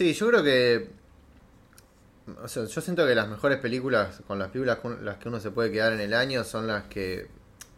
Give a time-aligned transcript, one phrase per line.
[0.00, 0.88] Sí, yo creo que.
[2.42, 5.40] O sea, yo siento que las mejores películas, con las películas con las que uno
[5.40, 7.28] se puede quedar en el año, son las que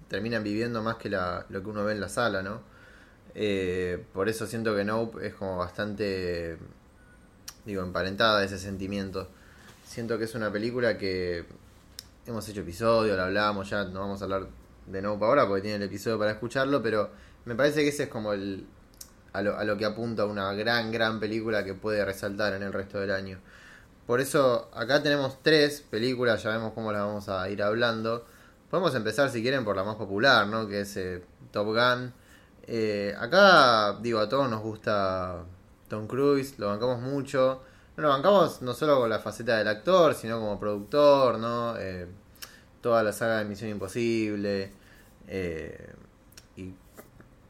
[0.07, 2.61] terminan viviendo más que la, lo que uno ve en la sala, ¿no?
[3.35, 6.59] Eh, por eso siento que Nope es como bastante.
[7.67, 9.27] Digo, emparentada ese sentimiento.
[9.85, 11.45] Siento que es una película que.
[12.25, 14.47] Hemos hecho episodio, la hablamos, ya no vamos a hablar
[14.87, 17.11] de Nope ahora porque tiene el episodio para escucharlo, pero
[17.47, 18.65] me parece que ese es como el.
[19.33, 23.11] A lo, que apunta una gran, gran película que puede resaltar en el resto del
[23.11, 23.39] año.
[24.07, 28.27] Por eso acá tenemos tres películas, ya vemos cómo las vamos a ir hablando.
[28.71, 30.67] Podemos empezar si quieren por la más popular, ¿no?
[30.69, 32.13] Que es eh, Top Gun.
[32.67, 35.45] Eh, acá, digo, a todos nos gusta
[35.89, 37.63] Tom Cruise, lo bancamos mucho.
[37.97, 41.79] No lo bancamos no solo con la faceta del actor, sino como productor, ¿no?
[41.79, 42.07] Eh,
[42.81, 44.73] toda la saga de Misión Imposible.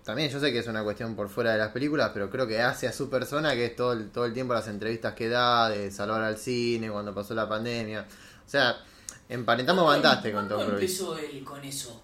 [0.05, 2.61] También yo sé que es una cuestión por fuera de las películas, pero creo que
[2.61, 5.69] hace a su persona, que es todo el, todo el tiempo las entrevistas que da,
[5.69, 8.07] de salvar al cine, cuando pasó la pandemia.
[8.45, 8.83] O sea,
[9.29, 11.01] emparentamos bastante con Tom ¿Cuándo Cruise.
[11.01, 12.03] empezó él con eso?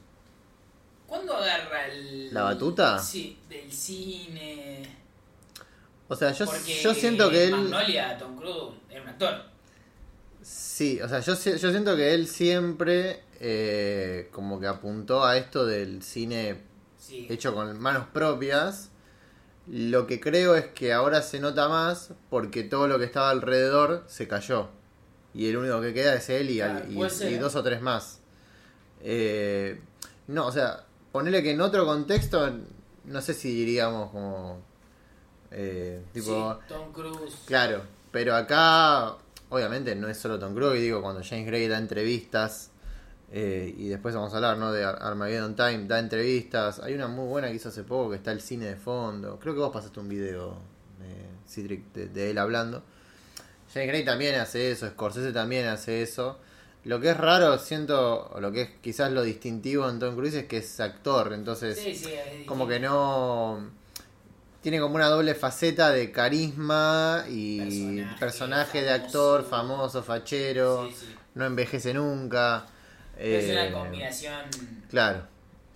[1.06, 2.32] ¿Cuándo agarra el...
[2.32, 2.98] ¿La batuta?
[2.98, 4.96] Sí, del cine...
[6.06, 7.50] O sea, yo, Porque yo siento que él...
[7.50, 9.42] Magnolia, Tom Cruise, era un actor.
[10.40, 16.02] Sí, o sea, yo siento que él siempre eh, como que apuntó a esto del
[16.02, 16.60] cine
[17.08, 17.26] Sí.
[17.30, 18.90] hecho con manos propias.
[19.66, 24.04] Lo que creo es que ahora se nota más porque todo lo que estaba alrededor
[24.06, 24.68] se cayó.
[25.34, 27.38] Y el único que queda es él y, ¿eh?
[27.38, 28.20] dos o tres más.
[29.02, 29.80] Eh,
[30.26, 32.50] no, o sea, ponerle que en otro contexto,
[33.04, 34.60] no sé si diríamos como...
[35.50, 37.36] eh, tipo, Sí, Tom Cruise.
[37.46, 39.16] Claro, pero acá,
[39.50, 42.70] obviamente, no es solo Tom Cruise, digo, cuando James Gray da entrevistas,
[43.30, 44.72] eh, y después vamos a hablar, ¿no?
[44.72, 46.78] De Ar- Armageddon Time, da entrevistas.
[46.80, 49.38] Hay una muy buena que hizo hace poco, que está el cine de fondo.
[49.38, 50.58] Creo que vos pasaste un video
[50.98, 52.82] de, Citric, de, de él hablando.
[53.72, 56.38] James Gray también hace eso, Scorsese también hace eso.
[56.84, 60.34] Lo que es raro, siento, o lo que es quizás lo distintivo en Tom Cruise
[60.34, 63.70] es que es actor, entonces Sí, sí, es como que no
[64.62, 71.14] tiene como una doble faceta de carisma y Personaje, personaje, de actor famoso, fachero, sí.
[71.34, 72.66] no envejece nunca.
[73.18, 74.44] Es eh, una combinación...
[74.88, 75.26] Claro.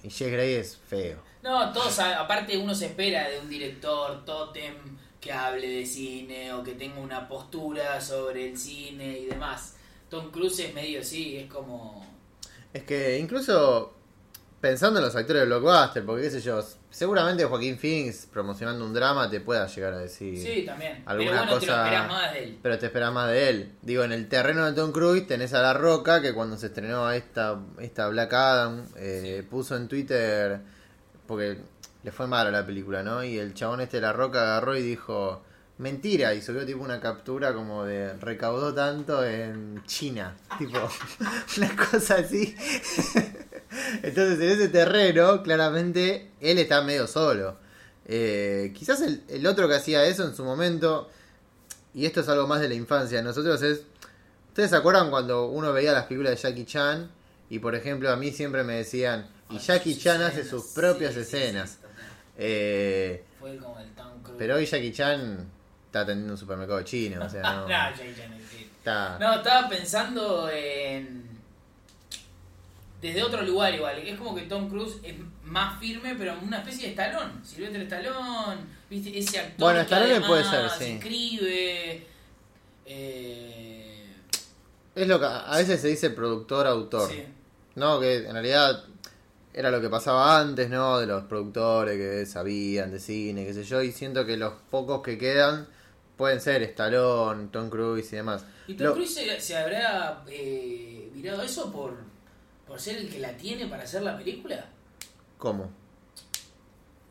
[0.02, 1.22] Y Jess Grey es feo.
[1.42, 4.74] No, todos, aparte uno se espera de un director totem
[5.20, 9.76] que hable de cine o que tenga una postura sobre el cine y demás.
[10.08, 12.04] Tom Cruise es medio así, es como...
[12.72, 13.94] Es que incluso
[14.60, 18.92] pensando en los actores de blockbuster, porque qué sé yo, seguramente Joaquín Phoenix promocionando un
[18.94, 20.38] drama te pueda llegar a decir.
[20.38, 21.02] Sí, también.
[21.06, 22.58] alguna Pero bueno, te lo cosa- más de él.
[22.62, 23.72] Pero te esperas más de él.
[23.82, 27.10] Digo, en el terreno de Tom Cruise tenés a La Roca, que cuando se estrenó
[27.10, 30.60] esta, esta Black Adam, eh, puso en Twitter,
[31.26, 31.58] porque
[32.04, 33.24] le fue mal a la película, ¿no?
[33.24, 35.42] Y el chabón este de La Roca agarró y dijo,
[35.78, 40.36] mentira, y subió tipo una captura como de recaudó tanto en China.
[40.58, 40.78] Tipo,
[41.56, 42.54] una cosa así.
[44.02, 47.56] Entonces en ese terreno, claramente, él está medio solo.
[48.06, 51.08] Eh, quizás el, el otro que hacía eso en su momento
[51.94, 53.82] y esto es algo más de la infancia de nosotros, es...
[54.48, 57.10] ¿Ustedes se acuerdan cuando uno veía las películas de Jackie Chan?
[57.48, 61.20] Y por ejemplo a mí siempre me decían, y Jackie Chan hace sus propias Sí,
[61.24, 61.78] sí, sí, escenas.
[62.38, 64.36] Eh, Fue como el Tom Cruise.
[64.38, 65.46] pero hoy Jackie Chan
[65.86, 67.60] está atendiendo un supermercado chino, o sea, no...
[67.62, 68.70] no, Jackie Chan es sí.
[68.78, 71.30] está- No, estaba pensando en.
[73.02, 73.98] Desde otro lugar igual.
[73.98, 75.14] Es como que Tom Cruise es
[75.44, 77.44] más firme, pero una especie de estalón.
[77.44, 78.58] Silvestre Estalón,
[78.88, 79.18] ¿viste?
[79.18, 80.84] Ese actor Bueno, que además puede ser, sí.
[80.92, 82.06] escribe.
[82.86, 84.06] Eh,
[84.94, 87.10] Es lo que a veces se dice productor-autor.
[87.10, 87.24] sí.
[87.74, 88.84] No, que en realidad
[89.54, 90.98] era lo que pasaba antes, ¿no?
[90.98, 95.02] De los productores que sabían de cine, qué sé yo, y siento que los pocos
[95.02, 95.66] que quedan
[96.18, 98.44] pueden ser Stallone, Tom Cruise y demás.
[98.68, 101.96] ¿Y Tom Lo- Cruise se, se habrá eh, mirado eso por,
[102.72, 104.64] por ser el que la tiene para hacer la película?
[105.36, 105.70] ¿Cómo?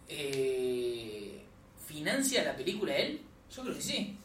[0.10, 1.40] Eh,
[1.86, 3.22] ¿Financia la película él?
[3.56, 4.18] Yo creo que sí.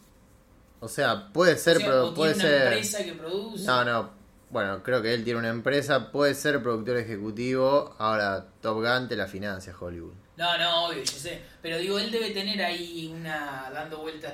[0.81, 2.73] O sea, puede ser, O sea, pero puede tiene una ser...
[2.73, 3.67] empresa que produce.
[3.67, 4.11] No, no.
[4.49, 7.95] Bueno, creo que él tiene una empresa, puede ser productor ejecutivo.
[7.99, 10.15] Ahora, Top Gun te la financia Hollywood.
[10.39, 11.43] No, no, obvio, yo sé.
[11.61, 13.69] Pero digo, él debe tener ahí una.
[13.75, 14.33] dando vueltas.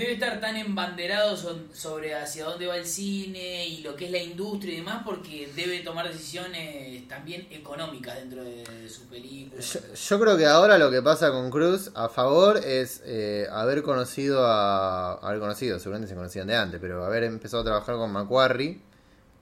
[0.00, 4.16] Debe estar tan embanderado sobre hacia dónde va el cine y lo que es la
[4.16, 9.60] industria y demás, porque debe tomar decisiones también económicas dentro de, su película.
[9.60, 14.46] Yo, creo que ahora lo que pasa con Cruz a favor es eh, haber conocido
[14.46, 15.16] a.
[15.16, 18.80] haber conocido, seguramente se conocían de antes, pero haber empezado a trabajar con Macquarie,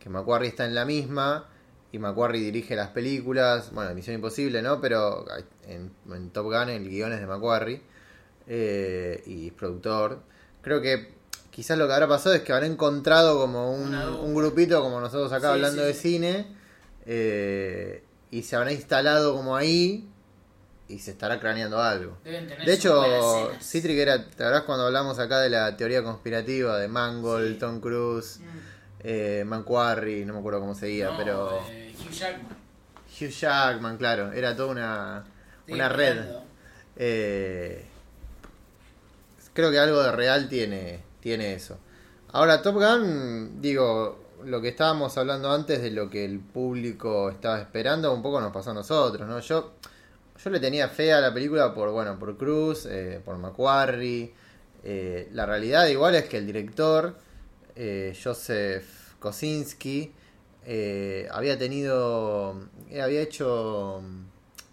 [0.01, 1.47] que Macquarie está en la misma,
[1.93, 4.81] y Macquarie dirige las películas, bueno, Misión Imposible, ¿no?
[4.81, 5.25] Pero
[5.69, 7.81] en, en Top Gun el guion es de Macquarie,
[8.49, 10.27] eh, y es productor.
[10.69, 11.15] Creo que
[11.51, 15.49] quizás lo que habrá pasado es que habrá encontrado como un, grupito como nosotros acá
[15.49, 16.47] Sí, hablando sí, de cine
[17.07, 20.07] eh, y se habrá instalado como ahí
[20.89, 22.19] y se estará craneando algo.
[22.25, 23.51] Deben tener De hecho.
[23.61, 27.59] Citric era, ¿te acordás cuando hablamos acá de la teoría conspirativa de Mangold, Sí.
[27.59, 28.45] Tom Cruise, Mm.
[29.01, 32.57] eh, no me acuerdo cómo seguía, No, pero eh, Hugh Jackman.
[33.21, 35.25] Hugh Jackman, claro, era toda una,
[35.69, 36.19] una red.
[36.97, 37.85] Eh,
[39.59, 41.77] creo que algo de real tiene, tiene eso.
[42.31, 47.59] Ahora, Top Gun, digo, lo que estábamos hablando antes de lo que el público estaba
[47.59, 49.41] esperando, un poco nos pasó a nosotros, ¿no?
[49.41, 49.73] Yo,
[50.45, 54.33] yo le tenía fe a la película por, bueno, por Cruz, eh, por Macquarie.
[54.85, 57.17] Eh, la realidad igual es que el director,
[57.75, 58.87] eh, Joseph
[59.19, 60.13] Kosinski,
[60.67, 62.61] eh, había tenido,
[62.91, 64.23] eh, había hecho mm,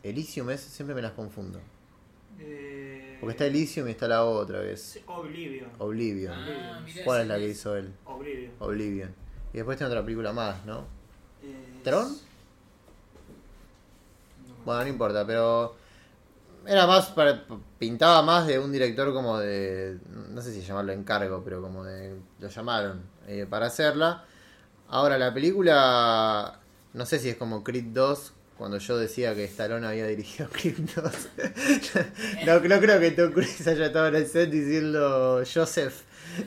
[0.04, 1.60] Elysium, es- siempre me las confundo.
[2.40, 2.85] Eh,
[3.20, 5.70] Porque está Elysium y está la otra que es Oblivion.
[5.80, 6.34] Oblivion.
[6.34, 7.58] Ah, ¿Cuál es la que es.
[7.58, 7.94] hizo él?
[8.06, 8.52] Oblivion.
[8.60, 9.16] Oblivion.
[9.54, 10.82] Y después tiene otra película más, ¿no?
[11.42, 12.18] Eh, ¿Tron?
[14.48, 15.76] no Bueno, no importa, pero
[16.68, 17.46] era más para,
[17.78, 20.00] pintaba más de un director como de
[20.32, 24.26] no sé si llamarlo encargo, pero como de lo llamaron eh, para hacerla.
[24.88, 26.60] Ahora la película
[26.94, 30.78] no sé si es como Creed 2 cuando yo decía que Stallone había dirigido Creed
[30.96, 31.14] 2.
[32.46, 36.02] no, no creo que Tom Cruise haya estado en el set diciendo Joseph,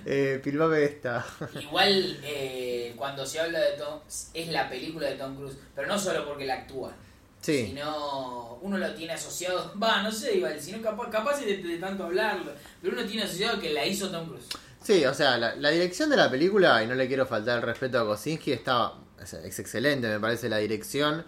[0.07, 1.25] eh, filmame esta.
[1.61, 4.01] Igual eh, cuando se habla de Tom,
[4.35, 6.93] es la película de Tom Cruise, pero no solo porque la actúa,
[7.41, 7.67] Sí.
[7.69, 12.05] sino uno lo tiene asociado, va, no sé, igual, sino capaz, capaz de, de tanto
[12.05, 12.53] hablarlo,
[12.83, 14.49] pero uno tiene asociado que la hizo Tom Cruise.
[14.83, 17.63] Sí, o sea, la, la dirección de la película, y no le quiero faltar el
[17.63, 21.25] respeto a Kosinski, estaba, es, es excelente, me parece la dirección.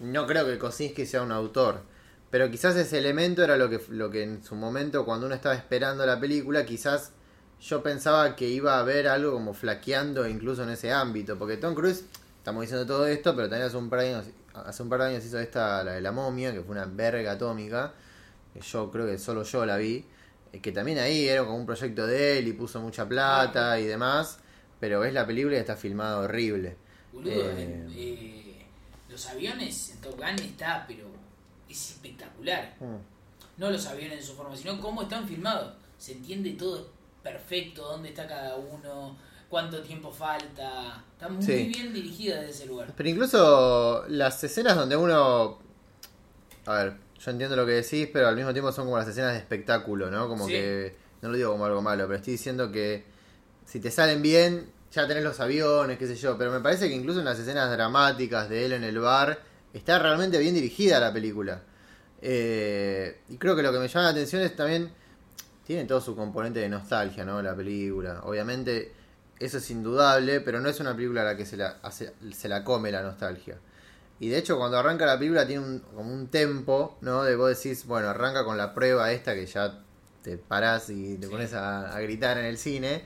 [0.00, 1.82] No creo que Kosinski sea un autor,
[2.30, 5.54] pero quizás ese elemento era lo que, lo que en su momento, cuando uno estaba
[5.54, 7.12] esperando la película, quizás
[7.60, 11.74] yo pensaba que iba a haber algo como flaqueando incluso en ese ámbito, porque Tom
[11.74, 12.04] Cruise,
[12.38, 15.06] estamos diciendo todo esto, pero también hace un par de años, hace un par de
[15.06, 17.92] años hizo esta, la de la momia, que fue una verga atómica,
[18.52, 20.04] que yo creo que solo yo la vi,
[20.52, 23.86] eh, que también ahí era como un proyecto de él y puso mucha plata y
[23.86, 24.38] demás,
[24.80, 26.76] pero ves la película y está filmado horrible.
[27.12, 28.51] Boludo, Eh, eh,
[29.12, 31.06] los aviones en Top Gun está, pero
[31.68, 32.74] es espectacular.
[32.80, 32.96] Mm.
[33.60, 35.74] No los aviones en su forma, sino cómo están filmados.
[35.98, 36.88] Se entiende todo
[37.22, 39.16] perfecto, dónde está cada uno,
[39.48, 41.04] cuánto tiempo falta.
[41.12, 41.64] Está muy Sí.
[41.68, 42.92] bien dirigida desde ese lugar.
[42.96, 45.58] Pero incluso las escenas donde uno...
[46.66, 49.32] A ver, yo entiendo lo que decís, pero al mismo tiempo son como las escenas
[49.32, 50.28] de espectáculo, ¿no?
[50.28, 50.52] Como Sí.
[50.52, 50.96] que...
[51.20, 53.04] No lo digo como algo malo, pero estoy diciendo que
[53.64, 56.36] si te salen bien, ya tenés los aviones, qué sé yo.
[56.38, 59.40] Pero me parece que incluso en las escenas dramáticas de él en el bar,
[59.72, 61.62] está realmente bien dirigida la película.
[62.20, 64.92] Eh, y creo que lo que me llama la atención es también...
[65.66, 67.40] Tiene todo su componente de nostalgia, ¿no?
[67.40, 68.22] La película.
[68.24, 68.92] Obviamente,
[69.38, 72.48] eso es indudable, pero no es una película a la que se la, hace- se
[72.48, 73.58] la come la nostalgia.
[74.18, 77.22] Y de hecho, cuando arranca la película, tiene un, como un tempo, ¿no?
[77.22, 79.78] De vos decís, bueno, arranca con la prueba esta que ya
[80.22, 81.32] te parás y te Sí.
[81.32, 83.04] pones a, a gritar en el cine.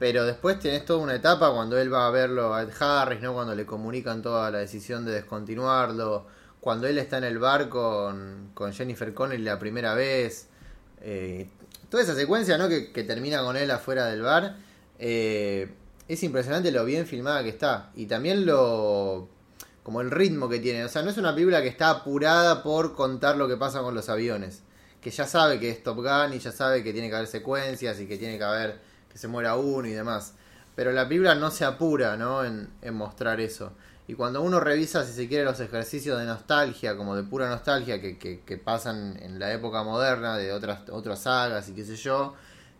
[0.00, 3.34] Pero después tenés toda una etapa cuando él va a verlo a Ed Harris, ¿no?
[3.34, 6.26] Cuando le comunican toda la decisión de descontinuarlo.
[6.58, 10.48] Cuando él está en el bar con, con Jennifer Connelly la primera vez.
[11.02, 11.48] Eh,
[11.90, 12.66] toda esa secuencia, ¿no?
[12.68, 14.56] Que, que termina con él afuera del bar.
[14.98, 15.68] eh,
[16.08, 17.90] es impresionante lo bien filmada que está.
[17.94, 19.28] Y también lo.
[19.82, 20.82] como el ritmo que tiene.
[20.84, 23.94] O sea, no es una película que está apurada por contar lo que pasa con
[23.94, 24.62] los aviones.
[25.02, 28.00] Que ya sabe que es Top Gun y ya sabe que tiene que haber secuencias
[28.00, 28.89] y que tiene que haber.
[29.10, 30.34] Que se muera uno y demás.
[30.74, 32.44] Pero la película no se apura, ¿no?
[32.44, 33.72] En, mostrar eso.
[34.06, 38.00] Y cuando uno revisa, si se quiere, los ejercicios de nostalgia, como de pura nostalgia,
[38.00, 42.34] que, pasan en la época moderna, de otras, otras sagas y qué sé yo,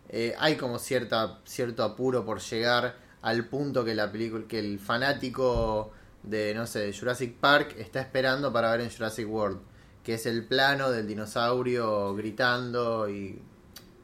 [0.08, 5.92] eh, hay como cierta, cierto apuro por llegar al punto que la que el fanático
[6.22, 9.60] de, no sé, de Jurassic Park está esperando para ver en Jurassic World,
[10.02, 13.40] que es el plano del dinosaurio gritando y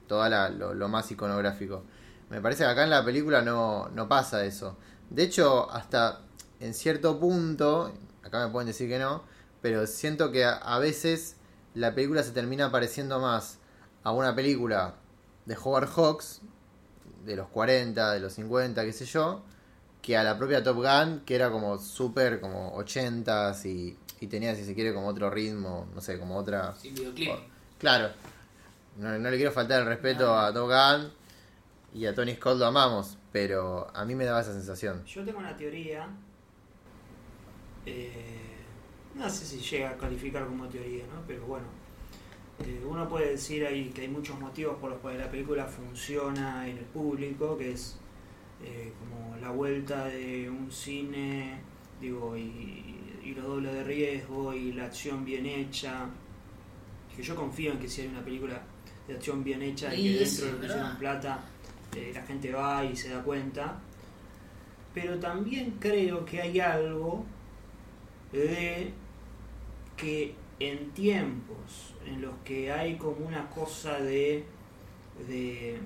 [0.07, 0.29] todo
[0.75, 1.83] lo más iconográfico.
[2.31, 4.77] Me parece que acá en la película no, no pasa eso.
[5.11, 6.23] De hecho, hasta
[6.61, 7.93] en cierto punto,
[8.25, 9.23] acá me pueden decir que no,
[9.63, 11.37] pero siento que a, veces
[11.75, 13.59] la película se termina pareciendo más
[14.03, 14.95] a una película
[15.45, 16.41] de Howard Hawks,
[17.25, 19.43] de los 40, de los 50, qué sé yo,
[20.03, 24.55] que a la propia Top Gun, que era como súper como 80s y, y tenía,
[24.55, 26.75] si se quiere, como otro ritmo, no sé, como otra...
[26.77, 27.31] Sin videoclip.
[27.79, 28.11] Claro,
[28.99, 30.39] no, no le quiero faltar el respeto No.
[30.39, 31.13] a Top Gun
[31.97, 35.05] y a Tony Scott lo amamos, pero a mí me daba esa sensación.
[35.07, 36.09] Yo tengo una teoría.
[37.85, 38.57] eh,
[39.15, 41.23] no sé si llega a calificar como teoría, ¿no?
[41.27, 41.67] Pero bueno.
[42.61, 46.67] Eh, uno puede decir ahí que hay muchos motivos por los cuales la película funciona
[46.69, 47.99] en el público, que es
[48.63, 51.61] eh, como la vuelta de un cine,
[52.01, 56.09] digo, y, y lo doble de riesgo y la acción bien hecha.
[57.15, 58.63] Que yo confío en que si hay una película
[59.09, 60.77] de acción bien hecha y que dentro sí, de lo que ¿verdad?
[60.77, 61.45] hicieron plata,
[61.97, 63.81] eh, la gente va y se da cuenta.
[64.95, 67.25] Pero también creo que hay algo
[68.33, 68.93] de
[69.97, 74.45] que en tiempos en los que hay como una cosa de,
[75.29, 75.79] de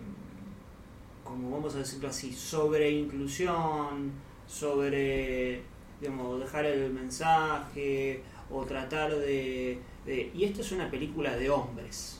[1.25, 4.12] como vamos a decirlo así, sobre inclusión,
[4.47, 5.62] sobre
[6.00, 12.20] digamos, dejar el mensaje o tratar de, de- Y esto es una película de hombres.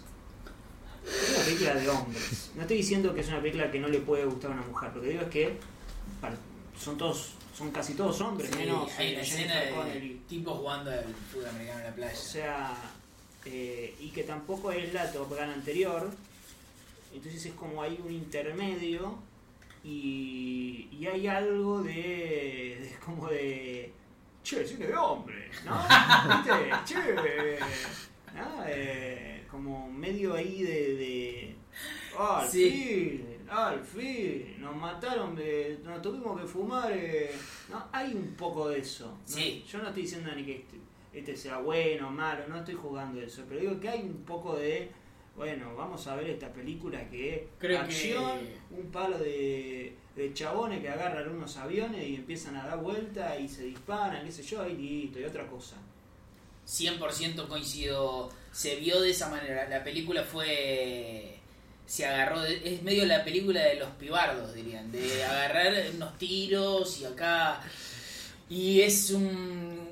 [1.07, 2.50] Es una película de hombres.
[2.54, 4.92] No estoy diciendo que es una película que no le puede gustar a una mujer.
[4.95, 5.59] Lo que digo es que
[6.78, 10.59] son todos, son casi todos hombres, Sí, menos hay eh, una Jennifer escena de tipos
[10.59, 12.12] jugando al fútbol americano en la playa.
[12.12, 12.75] O sea,
[13.45, 16.11] eh, y que tampoco es la Top Gun anterior.
[17.12, 19.19] Entonces es como hay un intermedio
[19.85, 23.92] y, y hay algo de, de como de...
[24.42, 25.76] Che, cine de hombre, ¿no?
[26.37, 26.73] ¿Viste?
[26.87, 27.59] Che,
[28.35, 28.64] ¿no?
[28.66, 30.95] Eh, como medio ahí de...
[30.95, 31.54] de
[32.19, 32.71] "Ah, al Sí.
[32.71, 36.90] fin, al fin, nos mataron, de, nos tuvimos que fumar.
[36.92, 37.30] eh".
[37.69, 39.07] No, hay un poco de eso.
[39.07, 39.19] ¿no?
[39.25, 39.64] Sí.
[39.69, 40.76] Yo no estoy diciendo ni que este,
[41.12, 44.57] este sea bueno o malo, no estoy jugando eso, pero digo que hay un poco
[44.57, 44.90] de,
[45.37, 50.35] bueno, vamos a ver esta película que es Creo acción, que- un palo de, de
[50.35, 54.42] chabones que agarran unos aviones y empiezan a dar vuelta y se disparan, qué sé
[54.42, 55.76] yo, y listo, y otra cosa.
[56.66, 58.30] 100% coincido.
[58.52, 59.69] Se vio de esa manera.
[59.69, 61.38] La película fue.
[61.87, 62.40] Se agarró.
[62.40, 64.90] de- es medio la película de los pibardos, dirían.
[64.92, 67.61] De agarrar unos tiros y acá.
[68.49, 69.88] Y es un.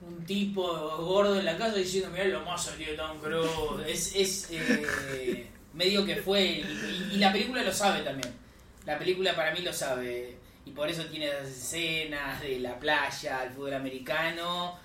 [0.00, 0.62] Un tipo
[0.98, 3.86] gordo en la casa diciendo: Mirá lo más salió Tom Cruise.
[3.86, 4.14] Es.
[4.16, 6.42] es eh, medio que fue.
[6.44, 8.32] Y, y la película lo sabe también.
[8.84, 10.36] La película para mí lo sabe.
[10.64, 14.78] Y por eso tiene esas escenas de la playa, el fútbol americano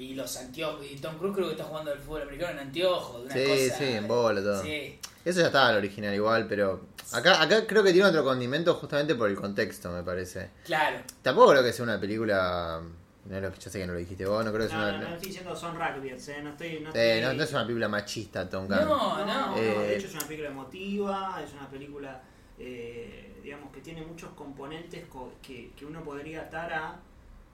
[0.00, 0.84] y los anteojos.
[0.90, 3.20] Y Tom Cruise creo que está jugando al fútbol americano en anteojos.
[3.20, 4.62] de Una Sí, cosa, sí, en bola, todo.
[4.62, 8.74] Sí, Eso ya estaba el original igual, pero acá, acá creo que tiene otro condimento
[8.74, 10.50] justamente por el contexto, me parece.
[10.64, 10.98] claro.
[11.22, 12.80] Tampoco creo que sea una película...
[13.26, 14.98] No lo yo sé que no lo dijiste vos, no creo que sea No, una...
[14.98, 16.40] no, no estoy diciendo son rugbyers, ¿eh?
[16.42, 16.80] no estoy...
[16.80, 18.76] No, Eh, estoy- no, no es una película machista, Tom Gunn.
[18.78, 19.46] No, No, no.
[19.52, 22.22] no, Eh, de hecho es una película emotiva, es una película,
[22.58, 26.96] eh, digamos, que tiene muchos componentes co- que, que uno podría atar a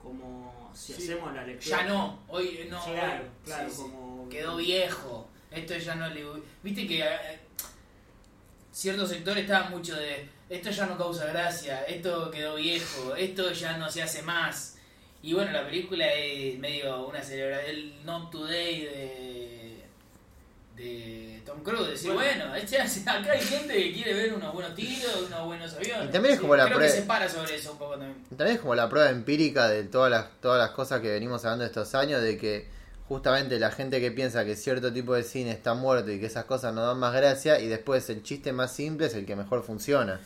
[0.01, 1.03] como si Sí.
[1.03, 1.77] hacemos la lectura.
[1.77, 2.83] Ya no, hoy no.
[2.83, 3.81] Claro, hoy- claro, sí, sí.
[3.81, 4.29] como...
[4.29, 5.27] Quedó viejo.
[5.51, 6.23] Esto ya no le.
[6.63, 6.99] Viste que.
[7.01, 7.39] eh,
[8.71, 10.27] ciertos sectores estaban mucho de.
[10.49, 11.83] Esto ya no causa gracia.
[11.85, 13.15] Esto quedó viejo.
[13.15, 14.77] Esto ya no se hace más.
[15.23, 17.69] Y bueno, la película es medio una celebración.
[17.75, 19.46] El Not Today de.
[20.77, 21.87] De Tom Cruise.
[21.89, 22.45] Decir, Bueno.
[22.45, 26.09] bueno, este- acá hay gente que quiere ver unos buenos tiros, unos buenos aviones.
[26.09, 28.23] Y también es como la Creo que prue- se para sobre eso un poco también.
[28.29, 31.65] También es como la prueba empírica de todas las, todas las cosas que venimos hablando
[31.65, 32.67] estos años, de que
[33.07, 36.45] justamente la gente que piensa que cierto tipo de cine está muerto y que esas
[36.45, 39.63] cosas no dan más gracia, y después el chiste más simple es el que mejor
[39.63, 40.19] funciona.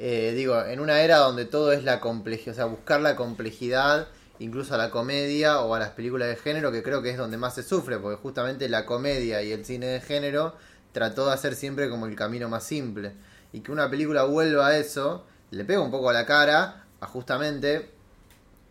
[0.00, 4.08] Eh, digo, en una era donde todo es la complejidad, o sea, buscar la complejidad,
[4.38, 7.36] incluso a la comedia o a las películas de género, que creo que es donde
[7.36, 10.54] más se sufre, porque justamente la comedia y el cine de género
[10.92, 13.12] trató de hacer siempre como el camino más simple.
[13.52, 17.06] Y que una película vuelva a eso, le pega un poco a la cara, a
[17.06, 17.90] justamente,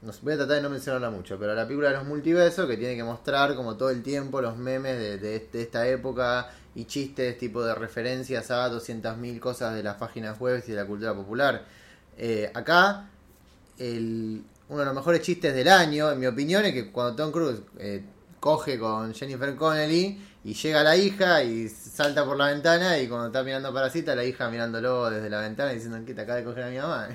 [0.01, 2.67] no sé, voy a tratar de no mencionarla mucho, pero la película de los multiversos,
[2.67, 6.85] que tiene que mostrar como todo el tiempo los memes de, de esta época y
[6.85, 11.13] chistes, tipo de referencias a 200.000 cosas de las páginas web y de la cultura
[11.13, 11.65] popular.
[12.17, 13.09] Eh, acá,
[13.77, 17.31] el, uno de los mejores chistes del año, en mi opinión, es que cuando Tom
[17.31, 18.03] Cruise eh,
[18.39, 23.27] coge con Jennifer Connelly y llega la hija y salta por la ventana y cuando
[23.27, 26.43] está mirando para cita, la hija mirándolo desde la ventana diciendo que te acaba de
[26.43, 27.09] coger a mi mamá.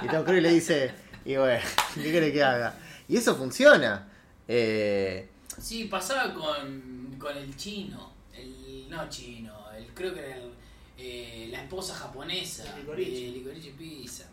[0.02, 0.90] Y Tom Cruise le dice,
[1.24, 1.60] y bueno,
[1.94, 2.74] ¿qué quiere que haga?
[3.08, 4.08] Y eso funciona.
[4.46, 5.28] Eh,
[5.60, 10.52] Sí, pasaba con, con el chino, el no chino, el creo que era el,
[10.96, 13.30] eh, la esposa japonesa El Licorice.
[13.30, 14.24] Licorice Pizza.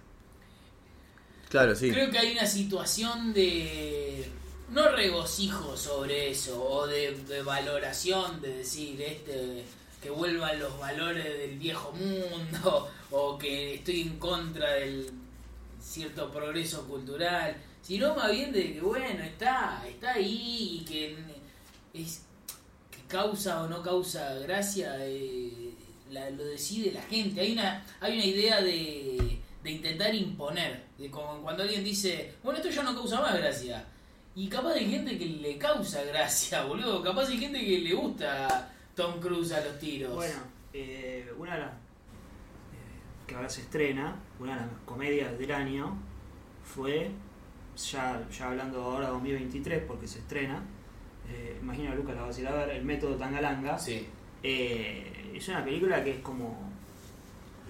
[1.49, 1.89] Claro, sí.
[1.91, 4.29] Creo que hay una situación de
[4.71, 9.63] no regocijo sobre eso o de, de valoración de decir este
[10.01, 15.09] que vuelvan los valores del viejo mundo o que estoy en contra del
[15.81, 21.15] cierto progreso cultural, sino más bien de que bueno, está, está ahí y que
[21.93, 22.21] es
[22.91, 25.71] que causa o no causa gracia eh,
[26.11, 27.39] la- lo decide la gente.
[27.41, 29.36] Hay una hay una idea de,
[29.67, 33.85] de intentar imponer, de como cuando alguien dice, bueno, esto ya no causa más gracia.
[34.33, 37.03] Y capaz hay gente que le causa gracia, boludo.
[37.03, 40.15] Capaz hay gente que le gusta Tom Cruise a los tiros.
[40.15, 40.39] Bueno,
[40.73, 41.75] eh, una de las eh,
[43.27, 45.97] que ahora se estrena, una de las comedias del año,
[46.63, 47.11] fue,
[47.75, 50.63] ya, ya hablando ahora 2023 porque se estrena,
[51.29, 53.77] eh, imagino a Lucas la va a ir a ver, El Método Tangalanga.
[53.77, 54.07] Sí.
[54.41, 56.71] Es una película que es como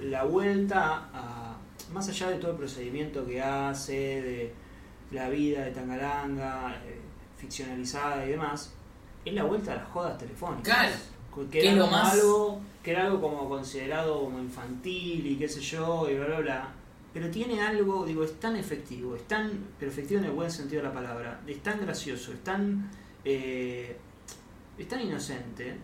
[0.02, 1.47] la vuelta a,
[1.92, 4.54] más allá de todo el procedimiento que hace, de
[5.12, 7.00] la vida de Tangalanga, eh,
[7.38, 8.74] ficcionalizada y demás,
[9.26, 10.64] es la vuelta a las jodas telefónicas.
[10.64, 10.96] Claro.
[11.52, 15.62] Que era, lo más- algo, que era algo como considerado como infantil y qué sé
[15.62, 16.70] yo, y bla, bla, bla.
[17.14, 20.82] Pero tiene algo, digo, es tan efectivo, es tan, pero efectivo en el buen sentido
[20.82, 22.90] de la palabra, es tan gracioso, es tan,
[23.24, 23.96] eh,
[24.80, 25.78] es tan inocente,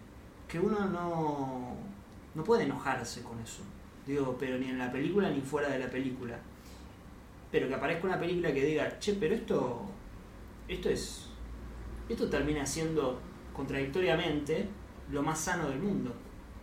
[0.48, 1.76] que uno no,
[2.36, 3.62] no puede enojarse con eso.
[4.06, 6.38] Digo, pero ni en la película ni fuera de la película.
[7.52, 9.82] Pero que aparezca una película que diga, che, pero esto,
[10.68, 11.28] esto es,
[12.10, 13.20] esto termina siendo
[13.54, 14.68] contradictoriamente
[15.12, 16.14] lo más sano del mundo.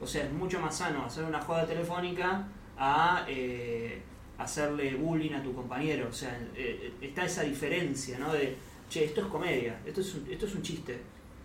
[0.00, 4.02] O sea, es mucho más sano hacer una joda telefónica a eh,
[4.38, 6.08] hacerle bullying a tu compañero.
[6.08, 8.32] O sea, eh, está esa diferencia, ¿no?
[8.32, 8.56] De,
[8.88, 10.98] che, esto es comedia, esto es un, esto es un chiste,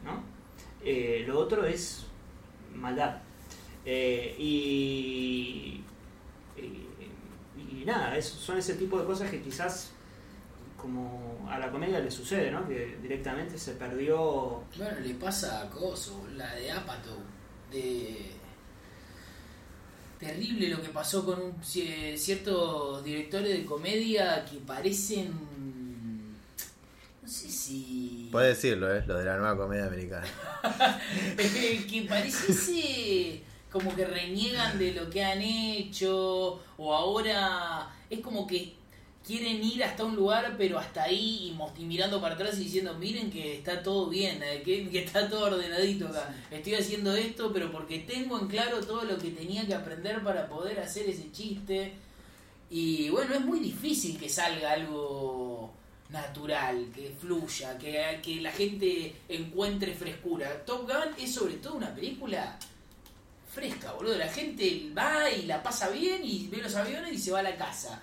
[0.03, 0.23] ¿no?
[0.83, 2.07] Eh, lo otro es
[2.73, 3.21] maldad.
[3.85, 5.83] Eh, y,
[7.85, 9.91] y, nada, es- son ese tipo de cosas que quizás
[10.77, 12.67] como a la comedia le sucede, ¿no?
[12.67, 17.17] Que directamente se perdió Bueno, le pasa a Coso, la de Apatow.
[17.71, 18.31] De...
[20.19, 25.31] Terrible lo que pasó con un, ci- ciertos directores de comedia que parecen.
[27.21, 28.29] No sé si.
[28.31, 29.03] Puedes decirlo, ¿eh?
[29.07, 30.27] Lo de la nueva comedia americana.
[31.37, 38.73] que pareciese como que reniegan de lo que han hecho o ahora es como que
[39.25, 43.31] quieren ir hasta un lugar pero hasta ahí y, mirando para atrás y diciendo miren
[43.31, 46.33] que está todo bien eh, que, que está todo ordenadito acá.
[46.51, 50.47] Estoy haciendo esto pero porque tengo en claro todo lo que tenía que aprender para
[50.47, 51.93] poder hacer ese chiste
[52.69, 55.73] y bueno es muy difícil que salga algo
[56.09, 60.63] natural, que fluya, que, que la gente encuentre frescura.
[60.65, 62.57] Top Gun es sobre todo una película
[63.55, 64.17] fresca, boludo.
[64.17, 67.43] La gente va y la pasa bien y ve los aviones y se va a
[67.43, 68.01] la casa.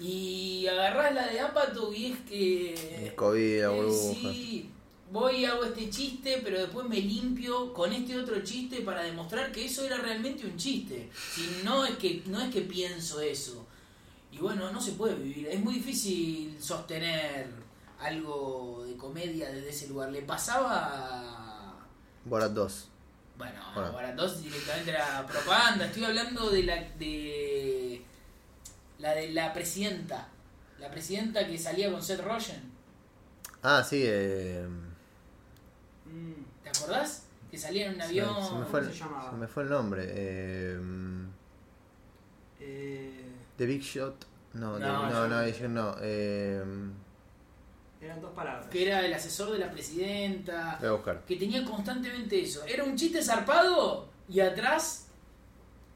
[0.00, 3.06] Y agarrás la de Apatow y es que...
[3.08, 4.14] El COVID, la eh, burbuja.
[4.14, 4.70] sí,
[5.12, 9.52] voy y hago este chiste, pero después me limpio con este otro chiste para demostrar
[9.52, 11.10] que eso era realmente un chiste.
[11.34, 13.66] Si no es que, no es que pienso eso.
[14.32, 15.46] Y bueno, no se puede vivir.
[15.46, 17.46] Es muy difícil sostener
[18.00, 20.10] algo de comedia desde ese lugar.
[20.10, 21.86] Le pasaba a-
[22.24, 22.88] Borat 2.
[23.36, 23.92] Bueno, Bueno.
[23.92, 25.86] para dos directamente era propaganda.
[25.86, 28.02] Estoy hablando de la de
[28.98, 30.28] la de la presidenta.
[30.78, 32.72] La presidenta que salía con Seth Rogen.
[33.62, 34.66] Ah, sí, eh,
[36.06, 37.24] mm, ¿Te acordás?
[37.50, 38.34] Que salía en un avión.
[38.34, 39.30] se me ¿cómo fue el, se llamaba?
[39.30, 40.04] se me fue el nombre.
[40.08, 40.78] Eh,
[42.60, 43.24] eh,
[43.56, 44.26] The Big Shot.
[44.54, 45.96] No, No, The- no, no, Big Shot no.
[46.00, 46.62] Eh,
[48.04, 48.66] eran dos palabras.
[48.70, 50.76] Que era el asesor de la presidenta.
[50.80, 51.24] voy a buscar.
[51.24, 52.64] Que tenía constantemente eso.
[52.66, 55.08] Era un chiste zarpado y atrás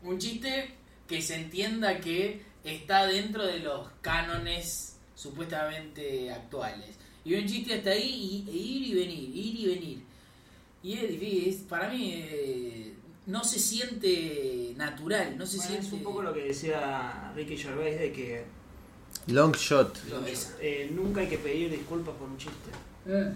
[0.03, 0.75] un chiste
[1.07, 6.97] que se entienda que está dentro de los cánones supuestamente actuales.
[7.25, 10.03] Y un chiste hasta ahí y, e ir y venir, ir y venir.
[10.83, 12.95] Y es difícil, para mí eh,
[13.27, 15.87] no se siente natural, no se Bueno, siente...
[15.87, 18.45] es un poco lo que decía Ricky Gervais de que
[19.29, 19.99] Long Shot.
[20.61, 22.71] Eh, nunca hay que pedir disculpas por un chiste.
[23.07, 23.33] Eh,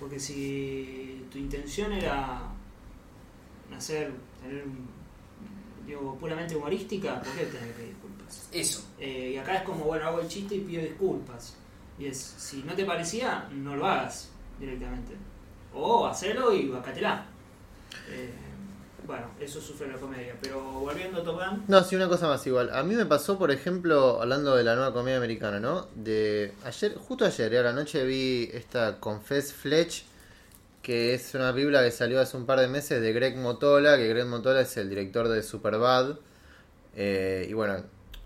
[0.00, 2.40] Porque si tu intención era
[3.74, 4.88] hacer, tener un,
[5.86, 8.48] digo, puramente humorística, ¿por qué tenés que pedir disculpas?
[8.52, 8.84] Eso.
[8.98, 11.54] Eh, y acá es como, bueno, hago el chiste y pido disculpas.
[11.98, 15.14] Y es, si no te parecía, no lo hagas directamente.
[15.74, 17.26] O hacelo y bacatela.
[18.08, 18.32] Eh,
[19.06, 20.34] bueno, eso sufre la comedia.
[20.40, 22.70] Pero volviendo a Top Gun, No, sí, una cosa más igual.
[22.72, 25.88] A mí me pasó, por ejemplo, hablando de la nueva comedia americana, ¿no?
[25.94, 30.04] De ayer, justo ayer, eh, a la noche vi esta Confess Fletch,
[30.82, 34.08] que es una película que salió hace un par de meses de Greg Motola, que
[34.08, 36.16] Greg Motola es el director de Superbad.
[36.94, 37.76] Eh, y bueno,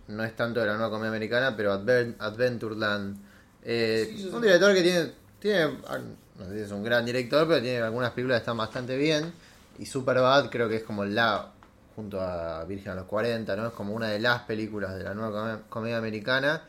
[0.09, 3.17] no es tanto de la nueva comedia americana, pero Adven- Adventureland.
[3.65, 4.35] Eh, Sí, sí, sí.
[4.35, 5.99] un director que tiene, tiene, ah,
[6.39, 9.33] no sé si es un gran director, pero tiene algunas películas que están bastante bien.
[9.81, 11.53] Y Superbad creo que es como la,
[11.97, 13.67] junto a Virgen a los 40, ¿no?
[13.69, 16.63] Es como una de las películas de la nueva come- comedia americana.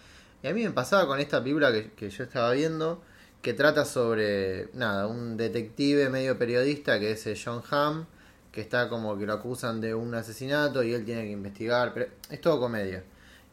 [0.44, 3.04] Y a mí me pasaba con esta película que, que yo estaba viendo,
[3.44, 8.06] que trata sobre, nada, un detective medio periodista que es eh, John Hamm,
[8.52, 12.08] que está como que lo acusan de un asesinato y él tiene que investigar, pero
[12.30, 13.04] es todo comedia.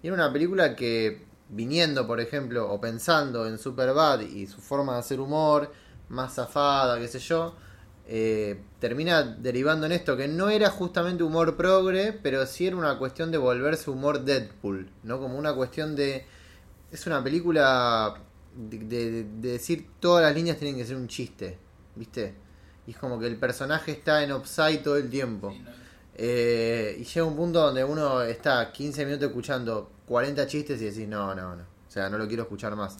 [0.02, 4.94] Y era una película que, viniendo, por ejemplo, o pensando en Superbad y su forma
[4.94, 5.72] de hacer humor,
[6.08, 7.54] más zafada, qué sé yo,
[8.08, 12.98] eh, termina derivando en esto, que no era justamente humor progre, pero sí era una
[12.98, 15.18] cuestión de volverse humor Deadpool, ¿no?
[15.20, 16.24] Como una cuestión de...
[16.90, 18.14] Es una película
[18.56, 21.58] de, de- de decir todas las líneas tienen que ser un chiste,
[21.96, 22.34] ¿viste?
[22.86, 25.54] Y es como que el personaje está en upside todo el tiempo.
[26.14, 31.06] Eh, y llega un punto donde uno está 15 minutos escuchando 40 chistes y decís,
[31.06, 31.62] no, no, no.
[31.62, 32.96] O sea, no lo quiero escuchar más.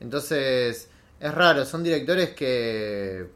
[0.00, 0.88] Entonces,
[1.20, 3.26] es raro, son directores que,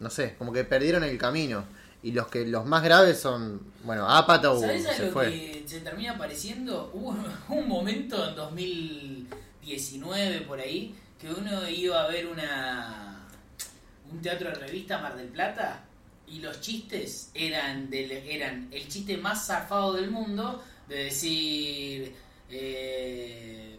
[0.00, 1.64] no sé, como que perdieron el camino.
[2.02, 5.30] Y los que los más graves son, bueno, Apatow ¿Sabes a se lo fue.
[5.30, 6.90] que se termina apareciendo?
[6.94, 7.14] Hubo
[7.48, 13.28] un momento en 2019 por ahí que uno iba a ver una
[14.10, 15.84] un teatro de revista Mar del Plata
[16.26, 22.12] y los chistes eran del, eran el chiste más zafado del mundo de decir
[22.50, 23.69] eh,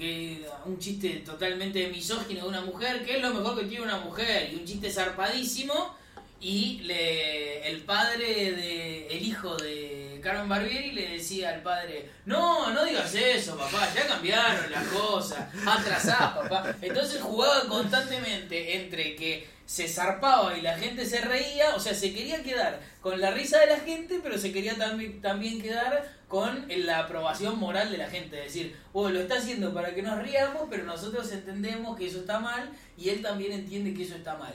[0.00, 3.98] que un chiste totalmente misógino de una mujer que es lo mejor que tiene una
[3.98, 5.94] mujer y un chiste zarpadísimo
[6.40, 12.72] y le, el padre de el hijo de Carmen Barbieri le decía al padre no
[12.72, 19.46] no digas eso papá ya cambiaron las cosas atrasás papá entonces jugaba constantemente entre que
[19.66, 23.58] se zarpaba y la gente se reía o sea se quería quedar con la risa
[23.58, 28.08] de la gente pero se quería también también quedar con la aprobación moral de la
[28.08, 32.06] gente es decir oh lo está haciendo para que nos riamos pero nosotros entendemos que
[32.06, 34.54] eso está mal y él también entiende que eso está mal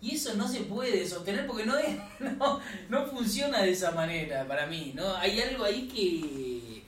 [0.00, 1.88] y eso no se puede sostener porque no, es,
[2.38, 5.16] no, no funciona de esa manera para mí, ¿no?
[5.16, 6.84] Hay algo ahí que...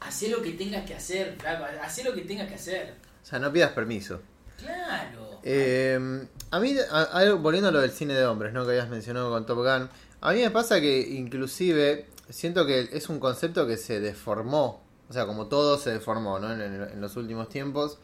[0.00, 2.94] Hacer lo que tengas que hacer, flaco, hacer lo que tengas que hacer.
[3.22, 4.22] O sea, no pidas permiso.
[4.58, 5.38] Claro.
[5.42, 8.64] Eh, a mí, a- a- volviendo a lo del cine de hombres, ¿no?
[8.64, 9.90] Que habías mencionado con Top Gun.
[10.22, 14.82] A mí me pasa que inclusive siento que es un concepto que se deformó.
[15.08, 16.52] O sea, como todo se deformó, ¿no?
[16.52, 17.98] En, en- en los últimos tiempos.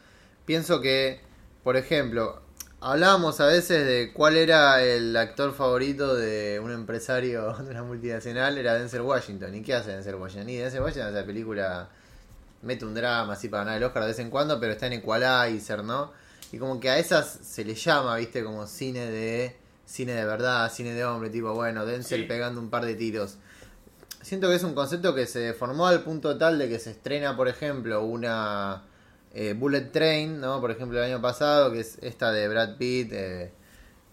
[0.44, 1.20] Pienso que,
[1.64, 2.40] por ejemplo,
[2.80, 8.58] hablábamos a veces de cuál era el actor favorito de un empresario de una multinacional.
[8.58, 9.54] Era Denzel Washington.
[9.54, 10.48] ¿Y qué hace Denzel Washington?
[10.50, 11.88] Y Denzel Washington hace la película...
[12.62, 14.94] Mete un drama así para ganar el Oscar de vez en cuando, pero está en
[14.94, 16.10] Equalizer, ¿no?
[16.50, 20.72] Y como que a esas se le llama, viste, como cine de cine de verdad,
[20.72, 22.26] cine de hombre, tipo, bueno, Denzel Sí.
[22.26, 23.36] pegando un par de tiros.
[24.26, 27.36] Siento que es un concepto que se deformó al punto tal de que se estrena,
[27.36, 28.82] por ejemplo, una
[29.32, 30.60] eh, Bullet Train, ¿no?
[30.60, 33.52] Por ejemplo, el año pasado, que es esta de Brad Pitt eh,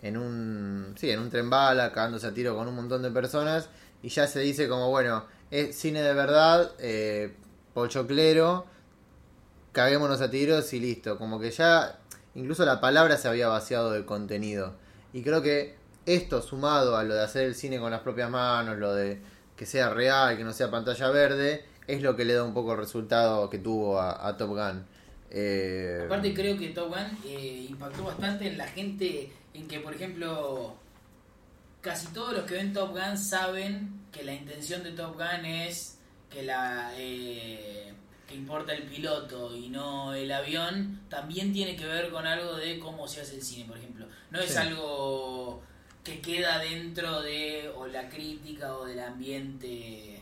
[0.04, 3.70] en un sí, en un tren bala, cagándose a tiro con un montón de personas
[4.04, 7.34] y ya se dice como, bueno, es cine de verdad, eh,
[7.74, 8.68] pochoclero,
[9.72, 11.18] caguémonos a tiros y listo.
[11.18, 11.98] Como que ya
[12.36, 14.76] incluso la palabra se había vaciado de contenido.
[15.12, 18.78] Y creo que esto sumado a lo de hacer el cine con las propias manos,
[18.78, 22.44] lo de que sea real, que no sea pantalla verde, es lo que le da
[22.44, 24.86] un poco el resultado que tuvo a, a Top Gun.
[25.32, 29.94] Eh, Aparte creo que Top Gun eh, impactó bastante en la gente, en que por
[29.94, 30.76] ejemplo
[31.80, 35.98] casi todos los que ven Top Gun saben que la intención de Top Gun es
[36.30, 37.94] que la eh,
[38.28, 42.80] que importa el piloto y no el avión, también tiene que ver con algo de
[42.80, 44.06] cómo se hace el cine, por ejemplo.
[44.30, 44.58] No es Sí.
[44.58, 45.62] algo
[46.04, 50.20] que queda dentro de o la crítica o del ambiente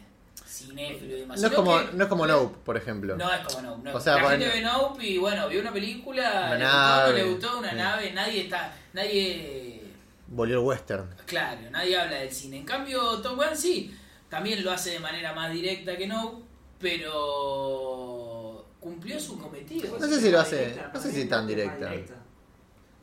[0.48, 1.42] cinéfilo y demás.
[1.42, 3.16] no, es como, que- no es como Nope, por ejemplo.
[3.18, 3.90] no es como Nope.
[3.92, 3.98] no.
[3.98, 4.44] O sea, la bueno.
[4.46, 7.60] gente ve Nope y bueno, vio una película, Una le nave, gustó, no le gustó,
[7.60, 7.76] una sí.
[7.78, 9.82] nave, nadie está, nadie,
[10.28, 11.10] Volvió el western.
[11.26, 12.58] claro, nadie habla del cine.
[12.58, 13.96] En cambio, Top Gun sí,
[14.30, 16.44] también lo hace de manera más directa que Nope,
[17.42, 19.98] pero cumplió su cometido.
[20.00, 21.92] No sé si lo hace- Directa, no sé si es tan directa.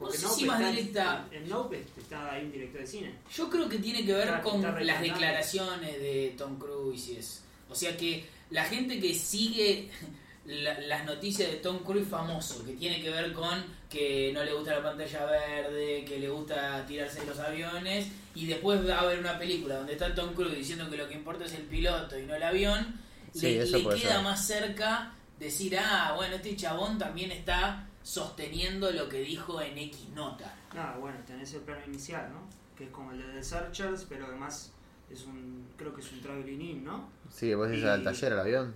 [0.01, 1.27] No sé Nope si más está- directa.
[1.33, 3.15] En, en Nope está ahí un director de cine.
[3.35, 7.17] Yo creo que tiene que ver Está- con está las declaraciones de Tom Cruise y
[7.17, 7.41] eso.
[7.69, 9.91] O sea que la gente que sigue
[10.47, 14.53] la- las noticias de Tom Cruise famoso, que tiene que ver con que no le
[14.53, 19.07] gusta la pantalla verde, que le gusta tirarse en los aviones, y después va a
[19.07, 22.19] ver una película donde está Tom Cruise diciendo que lo que importa es el piloto
[22.19, 23.01] y no el avión,
[23.35, 24.23] Sí, le, eso le puede queda ser.
[24.23, 30.09] más cerca decir, ah, bueno, este chabón también está sosteniendo lo que dijo en X
[30.15, 30.55] nota.
[30.75, 32.41] Ah, bueno, tenés el plano inicial, ¿no?
[32.75, 34.73] Que es como el de The Searchers, pero además
[35.11, 37.11] es un, creo que es un traveling in, ¿no?
[37.31, 38.75] Sí, vos dices Y- al taller, al avión.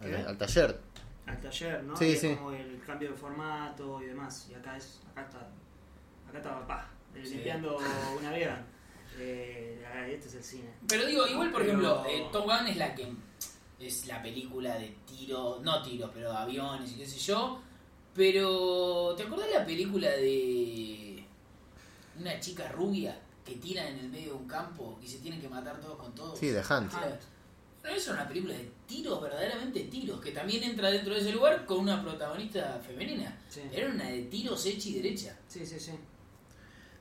[0.00, 0.80] Al, al taller.
[1.26, 1.96] Al taller, ¿no?
[1.96, 2.34] Sí, Y es sí.
[2.34, 4.48] como el cambio de formato y demás.
[4.50, 5.38] Y acá es, acá está,
[6.28, 7.34] acá está papá, eh, Sí.
[7.34, 7.78] limpiando
[8.18, 8.58] un avión.
[9.16, 10.70] Eh, ah, este es el cine.
[10.88, 13.12] Pero digo, igual por Pero- ejemplo, eh, Top Gun es la que
[13.78, 17.62] es la película de tiro, no tiros, pero aviones y qué sé yo.
[18.14, 21.24] Pero, ¿te acordás de la película de
[22.18, 25.48] una chica rubia que tiran en el medio de un campo y se tienen que
[25.48, 26.38] matar todos con todos?
[26.38, 26.92] Sí, de Hunt.
[27.82, 31.32] Pero eso es una película de tiros, verdaderamente tiros, que también entra dentro de ese
[31.32, 33.38] lugar con una protagonista femenina.
[33.48, 35.36] Sí, Era una de tiros hecha y derecha.
[35.48, 35.80] sí, sí.
[35.80, 35.92] sí.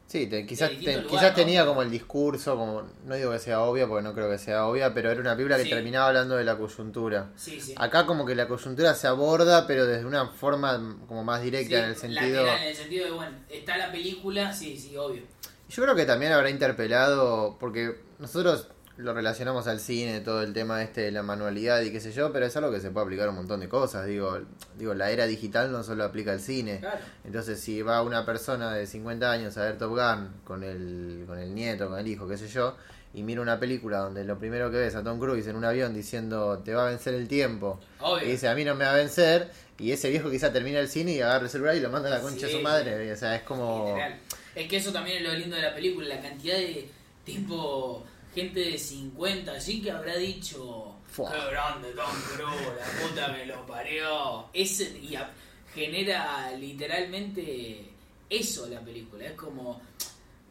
[0.09, 1.35] Sí, te- quizás, te- lugar, quizás ¿no?
[1.35, 4.65] tenía como el discurso, como no digo que sea obvia porque no creo que sea
[4.65, 5.69] obvia, pero era una película que Sí.
[5.69, 7.29] terminaba hablando de la coyuntura.
[7.35, 7.73] Sí, sí.
[7.75, 11.85] Acá como que la coyuntura se aborda, pero desde una forma como más directa en
[11.91, 12.43] el sentido...
[12.43, 15.21] lateral, en el sentido de, bueno, está la película, sí, sí, obvio.
[15.69, 18.67] Yo creo que también habrá interpelado, porque nosotros
[18.99, 22.33] lo relacionamos al cine, todo el tema este de la manualidad y qué sé yo,
[22.33, 24.05] pero es algo que se puede aplicar a un montón de cosas.
[24.05, 24.39] Digo,
[24.77, 26.79] digo la era digital no solo aplica al cine.
[26.79, 26.99] Claro.
[27.23, 31.39] Entonces, si va una persona de 50 años a ver Top Gun con el, con
[31.39, 32.75] el nieto, con el hijo, qué sé yo,
[33.13, 35.93] y mira una película donde lo primero que ves a Tom Cruise en un avión
[35.93, 38.27] diciendo te va a vencer el tiempo, Obvio.
[38.27, 40.89] y dice a mí no me va a vencer, y ese viejo quizá termina el
[40.89, 43.13] cine y agarra el celular y lo manda a la concha Sí, su madre.
[43.13, 43.93] O sea, es como.
[43.95, 44.19] Literal.
[44.55, 46.89] Es que eso también es lo lindo de la película, la cantidad de
[47.23, 51.31] tipo gente de 50 así que habrá dicho Fua.
[51.31, 54.45] qué grande Tom Cruise, la puta me lo parió.
[54.53, 55.31] Ese, y a-
[55.73, 57.85] genera literalmente
[58.29, 59.25] eso la película.
[59.25, 59.81] Es como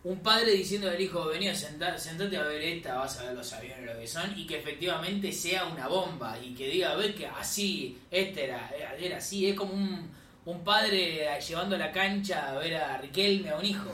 [0.04, 3.34] un padre diciendo al hijo, vení a sentar, sentate a ver esta, vas a ver
[3.34, 7.14] los aviones lo que son, y que efectivamente sea una bomba, y que diga, ves
[7.14, 10.10] que así, este era, era, era así, es como un,
[10.44, 13.90] un padre llevando a la cancha a ver a Riquelme, a un hijo.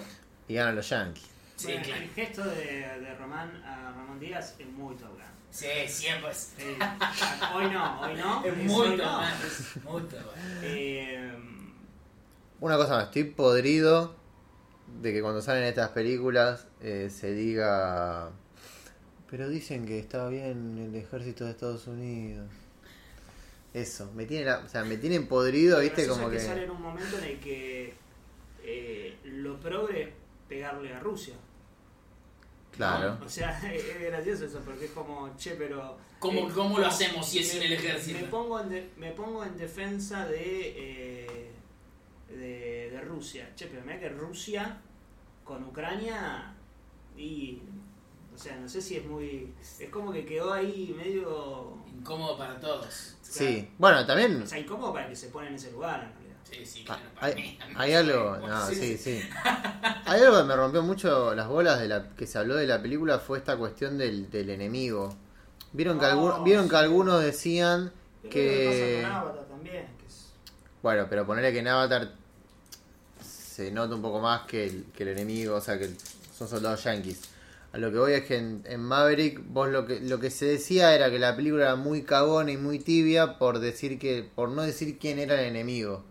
[0.46, 1.24] Y ganan los Yankees.
[1.56, 2.02] Sí, Bueno, claro.
[2.02, 2.64] El gesto de,
[3.00, 5.20] de Román a Ramón Díaz es muy Top Gun.
[5.50, 6.76] Sí, siempre es, Eh,
[7.54, 8.44] hoy no, hoy no.
[8.44, 9.22] es muy no.
[9.22, 10.02] es muy.
[10.62, 11.32] Eh,
[12.60, 14.16] Una cosa más, estoy podrido
[15.00, 18.30] de que cuando salen estas películas eh, se diga.
[19.30, 22.48] Pero dicen que está bien el ejército de Estados Unidos.
[23.72, 26.48] Eso, me tiene la- o sea, me tienen podrido, viste, como es que.
[26.48, 27.94] sale en un momento en el que
[28.62, 30.12] eh, lo progre
[30.54, 31.34] pegarle a Rusia.
[32.70, 33.18] Claro.
[33.24, 35.96] O sea, es gracioso eso, porque es como, che, pero...
[36.20, 38.18] ¿Cómo- eh, cómo lo hacemos si es me- sin el ejército?
[38.20, 40.44] Me pongo en, de- me pongo en defensa de,
[40.76, 41.50] eh,
[42.28, 43.50] de, de Rusia.
[43.56, 44.80] Che, pero mira que Rusia
[45.44, 46.54] con Ucrania
[47.16, 47.60] y...
[48.34, 49.52] O sea, no sé si es muy...
[49.78, 51.78] Es como que quedó ahí medio...
[51.96, 53.16] Incómodo para todos.
[53.22, 54.42] Sí, bueno, también.
[54.42, 56.23] O sea, incómodo para que se pone en ese lugar, en.
[56.54, 57.58] Sí, sí, Ah, claro, para hay, mí.
[57.74, 59.20] hay algo, no, Sí, sí.
[60.04, 62.80] Hay algo que me rompió mucho las bolas de la que se habló de la
[62.82, 65.16] película fue esta cuestión del, del enemigo.
[65.72, 68.44] Vieron que, Oh, vieron que algunos decían Pero que...
[68.44, 70.32] lo que pasa con Avatar también, que es...
[70.82, 72.12] Bueno, pero ponerle que en Avatar
[73.20, 75.90] se nota un poco más que el, que el enemigo, o sea, que
[76.36, 77.20] son soldados yankees.
[77.72, 80.46] A lo que voy es que en, en Maverick, vos lo que, lo que se
[80.46, 84.50] decía era que la película era muy cagona y muy tibia por decir que, por
[84.50, 86.04] no decir quién era el enemigo.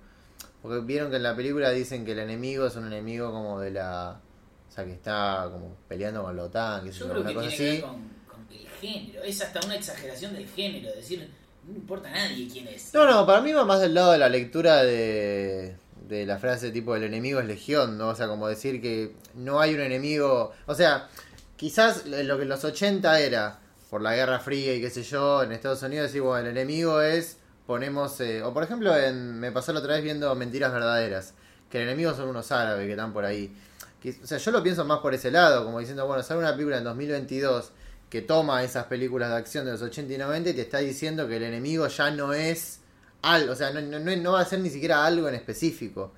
[0.64, 3.70] Porque vieron que en la película dicen que el enemigo es un enemigo como de
[3.70, 4.20] la.
[4.68, 7.48] O sea, que está como peleando con la OTAN, que Yo creo una que cosa
[7.50, 7.82] tiene que así.
[7.82, 9.24] ver con, con el género.
[9.24, 10.96] Es hasta una exageración del género.
[10.96, 11.30] Decir,
[11.68, 12.92] no importa a nadie quién es.
[12.94, 15.76] No, no, para mí va más del lado de la lectura de,
[16.08, 18.10] de la frase tipo el enemigo es legión, ¿no?
[18.10, 20.54] O sea, como decir que no hay un enemigo...
[20.66, 21.08] O sea,
[21.56, 25.44] quizás lo que en los 80 era, por la Guerra Fría y qué sé yo,
[25.44, 28.20] en Estados Unidos decir, bueno, el enemigo es, ponemos...
[28.22, 31.34] eh, o por ejemplo, en, me pasó la otra vez viendo Mentiras Verdaderas,
[31.70, 33.56] que el enemigo son unos árabes que están por ahí.
[34.02, 36.52] Que- o sea, yo lo pienso más por ese lado, como diciendo, bueno, sale una
[36.52, 37.72] película en 2022
[38.10, 41.28] que toma esas películas de acción de los 80 y 90 y te está diciendo
[41.28, 42.80] que el enemigo ya no es
[43.24, 46.12] algo, o sea, no, no, no- va a ser ni siquiera algo en específico.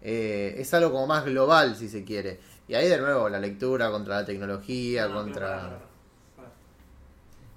[0.00, 2.40] Eh, es algo como más global, si se quiere.
[2.68, 5.78] Y ahí de nuevo, la lectura contra la tecnología, No, contra...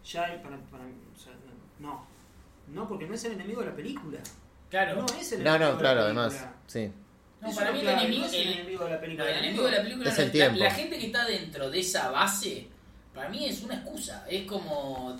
[0.03, 1.33] Ya hay para, para o sea,
[1.79, 2.05] no.
[2.67, 4.19] No, porque no es el enemigo de la película.
[4.69, 4.95] Claro.
[5.01, 6.91] No es el No, enemigo no, de claro, la además, sí.
[7.41, 9.25] No, para no, mí claro, el enemigo, no es el el- enemigo de la película.
[9.25, 10.59] No, el enemigo de la película Es no el tiempo.
[10.59, 12.67] La, gente que está dentro de esa base,
[13.13, 14.25] para mí es una excusa.
[14.29, 15.19] Es como.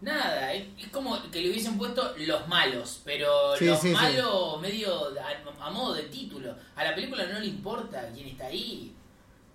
[0.00, 3.94] Nada, es, es como que le hubiesen puesto los malos, pero Sí, los sí, sí.
[3.94, 6.56] malos medio a, a modo de título.
[6.74, 8.94] A la película no le importa quién está ahí.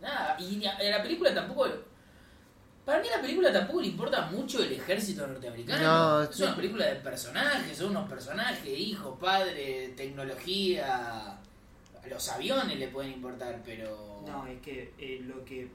[0.02, 1.68] Nada, y a, a la película tampoco.
[2.86, 5.84] Para mí a la película tampoco le importa mucho el ejército norteamericano.
[5.84, 11.32] No, es una película de personajes, son unos personajes, hijos, padres, tecnología.
[11.32, 14.22] A los aviones le pueden importar, pero.
[14.28, 15.68] No, es que eh, lo que.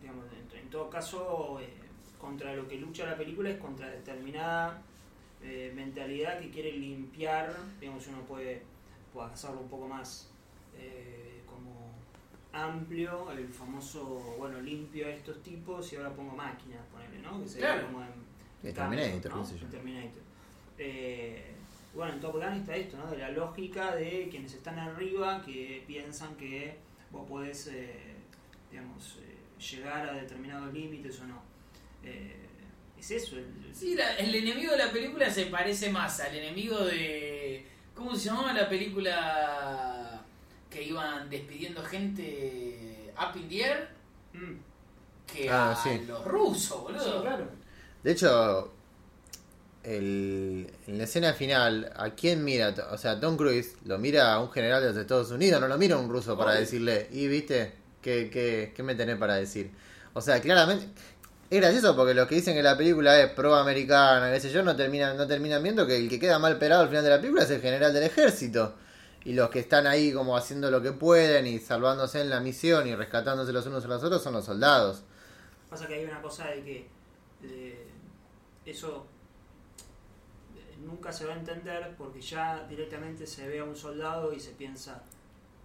[0.00, 1.68] Digamos, en, en todo caso, eh,
[2.20, 4.80] contra lo que lucha la película es contra determinada
[5.42, 7.54] eh, mentalidad que quiere limpiar.
[7.80, 8.62] Digamos, uno puede,
[9.12, 10.30] puede hacerlo un poco más
[10.76, 11.29] eh,
[12.52, 14.04] amplio, el famoso,
[14.38, 17.40] bueno, limpio a estos tipos y ahora pongo máquinas, ponele, ¿no?
[17.42, 17.86] Que sería Claro.
[17.88, 18.74] como en.
[18.74, 19.44] Terminator, ¿no?
[19.70, 20.22] Terminator.
[20.78, 21.54] Eh,
[21.94, 23.10] bueno, en Top Gun está esto, ¿no?
[23.10, 26.76] De la lógica de quienes están arriba que piensan que
[27.10, 28.14] vos podés, eh,
[28.70, 29.36] digamos, eh,
[29.70, 31.42] llegar a determinados límites o no.
[32.04, 32.36] Eh,
[32.98, 33.36] es eso.
[33.38, 37.66] El, Sí, la- el enemigo de la película se parece más al enemigo de.
[37.94, 40.22] ¿Cómo se llamaba la película
[40.70, 43.88] que iban despidiendo gente up in the air
[44.32, 44.54] Mm,
[45.26, 46.04] que Ah, a sí.
[46.06, 47.02] los rusos, boludo.
[47.04, 47.46] sí, claro.
[48.02, 48.72] De hecho,
[49.82, 52.74] el- en la escena final, ¿a quién mira?
[52.90, 55.78] O sea, Tom Cruise lo mira a un general de los Estados Unidos, no lo
[55.78, 56.60] mira a un ruso para Obvio.
[56.60, 59.70] decirle, y viste, ¿qué, qué, qué me tenés para decir?
[60.12, 60.86] O sea, claramente,
[61.50, 64.76] es gracioso porque los que dicen que la película es pro-americana, qué sé yo, no
[64.76, 67.44] terminan, no terminan viendo que el que queda mal perado al final de la película
[67.44, 68.74] es el general del ejército.
[69.24, 72.86] Y los que están ahí como haciendo lo que pueden y salvándose en la misión
[72.86, 75.02] y rescatándose los unos a los otros son los soldados.
[75.68, 76.88] Pasa que hay una cosa de que
[77.42, 77.86] eh,
[78.64, 79.06] eso
[80.84, 84.52] nunca se va a entender porque ya directamente se ve a un soldado y se
[84.52, 85.02] piensa,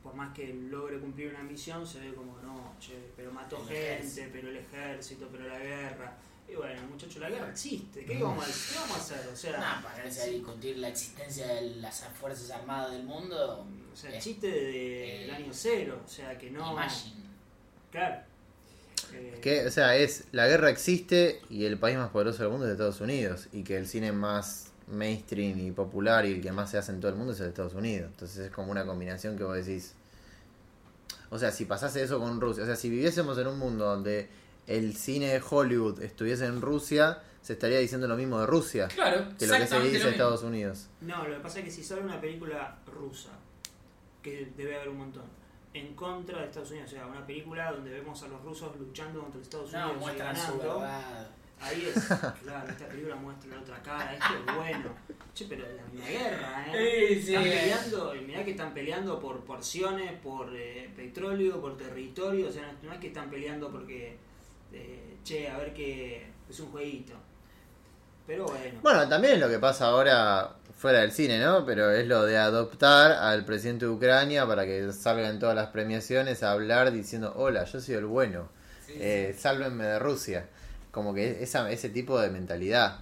[0.04, 3.64] por más que logre cumplir una misión, se ve como, no, che, pero mató El
[3.68, 4.30] gente, ejército.
[4.34, 6.18] pero el ejército, pero la guerra.
[6.96, 8.06] Y bueno, muchacho, la guerra existe.
[8.06, 9.28] ¿Qué vamos a, qué vamos a hacer?
[9.32, 13.96] O sea, Nah, para a discutir la existencia de las Fuerzas Armadas del mundo, o
[13.96, 16.02] sea, eh, chiste de- eh, año cero.
[16.06, 16.72] O sea, que no...
[16.74, 17.16] Imagine.
[17.92, 18.22] Claro.
[19.14, 22.66] Eh, Que, o sea, es la guerra existe y el país más poderoso del mundo
[22.66, 26.72] es Estados Unidos y que el cine más mainstream y popular y el que más
[26.72, 28.10] se hace en todo el mundo es el de Estados Unidos.
[28.12, 29.94] Entonces es como una combinación que vos decís.
[31.30, 34.30] O sea, si pasase eso con Rusia, o sea, si viviésemos en un mundo donde
[34.68, 39.28] el cine de Hollywood estuviese en Rusia, se estaría diciendo lo mismo de Rusia Claro,
[39.38, 40.10] que lo que se dice mismo.
[40.10, 40.88] Estados Unidos.
[41.02, 43.30] No, lo que pasa es que si sale una película rusa,
[44.22, 45.24] que debe haber un montón,
[45.74, 49.22] en contra de Estados Unidos, o sea, una película donde vemos a los rusos luchando
[49.22, 51.28] contra Estados No, Unidos su ganando, verdad.
[51.60, 52.04] ahí es,
[52.44, 54.90] claro, esta película muestra la otra cara, esto es bueno.
[55.36, 57.10] Che, pero es la misma guerra, ¿eh?
[57.20, 57.36] Sí, sí.
[57.36, 62.52] Están peleando, y mirá que están peleando por porciones, por eh, petróleo, por territorio, o
[62.52, 64.18] sea, no, no es que están peleando porque,
[64.76, 67.14] eh, che, a ver que es un jueguito.
[68.28, 68.80] Pero bueno.
[68.82, 71.66] Bueno, también es lo que pasa ahora fuera del cine, ¿no?
[71.66, 75.68] Pero es lo de adoptar al presidente de Ucrania para que salga en todas las
[75.68, 78.50] premiaciones a hablar diciendo, hola, yo soy el bueno,
[78.88, 80.48] Sí, eh, sálvenme de Rusia.
[80.92, 83.00] Como que esa, ese tipo de mentalidad.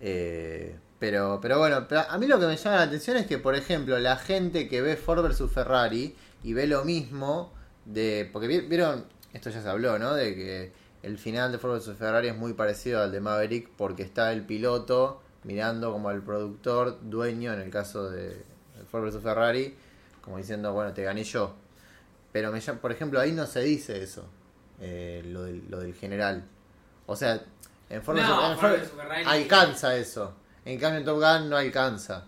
[0.00, 3.54] Eh, pero, pero bueno, a mí lo que me llama la atención es que, por
[3.54, 7.52] ejemplo, la gente que ve Ford vs Ferrari y ve lo mismo
[7.86, 8.28] de...
[8.32, 10.14] Porque vi- vieron, esto ya se habló, ¿no?
[10.14, 14.02] De que el final de Ford vs Ferrari es muy parecido al de Maverick porque
[14.02, 18.42] está el piloto mirando como al productor, dueño en el caso de
[18.90, 19.74] Ford vs Ferrari,
[20.20, 21.54] como diciendo, bueno, te gané yo.
[22.32, 24.26] Pero, me, llama- por ejemplo, ahí no se dice eso,
[24.80, 26.44] eh, lo, del, lo del general.
[27.06, 27.40] O sea,
[27.88, 28.18] en Ford.
[28.18, 30.34] No, vs Ferrari- alcanza eso.
[30.64, 32.26] En cambio, en Top Gun no alcanza.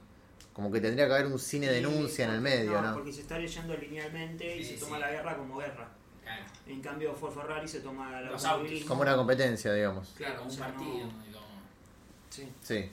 [0.53, 2.95] Como que tendría que haber un cine denuncia en el medio, ¿no?
[2.95, 5.03] Porque se está leyendo linealmente y Sí, se toma sí.
[5.03, 5.89] la guerra como guerra.
[6.29, 8.45] Claro, En cambio, Ford Ferrari se toma el Los.
[8.87, 10.09] Como una competencia, digamos.
[10.17, 11.07] claro, O un sea, partido.
[11.07, 11.29] no-.
[12.63, 12.91] Sí.